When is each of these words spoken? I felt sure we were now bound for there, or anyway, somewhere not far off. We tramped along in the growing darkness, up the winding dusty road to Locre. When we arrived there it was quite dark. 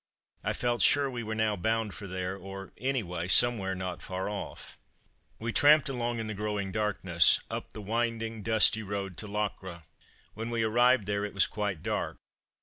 I 0.43 0.53
felt 0.53 0.81
sure 0.81 1.11
we 1.11 1.21
were 1.21 1.35
now 1.35 1.55
bound 1.55 1.93
for 1.93 2.07
there, 2.07 2.35
or 2.35 2.73
anyway, 2.75 3.27
somewhere 3.27 3.75
not 3.75 4.01
far 4.01 4.27
off. 4.29 4.75
We 5.37 5.53
tramped 5.53 5.89
along 5.89 6.17
in 6.17 6.25
the 6.25 6.33
growing 6.33 6.71
darkness, 6.71 7.39
up 7.51 7.73
the 7.73 7.83
winding 7.83 8.41
dusty 8.41 8.81
road 8.81 9.15
to 9.17 9.27
Locre. 9.27 9.83
When 10.33 10.49
we 10.49 10.63
arrived 10.63 11.05
there 11.05 11.23
it 11.23 11.35
was 11.35 11.45
quite 11.45 11.83
dark. 11.83 12.17